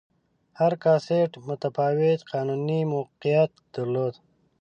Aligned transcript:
هر 0.59 0.73
کاسټ 0.83 1.31
متفاوت 1.47 2.19
قانوني 2.31 2.79
موقعیت 2.93 3.51
درلود. 3.73 4.13